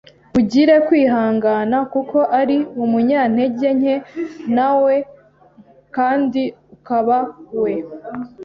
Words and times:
ugire 0.39 0.75
kwihangana 0.87 1.77
kuko 1.93 2.17
ari 2.39 2.57
umunyantege 2.83 3.69
nke 3.79 3.95
nawe 4.55 4.95
kandi 5.95 6.41
ukaba 6.75 7.17
we. 7.61 7.73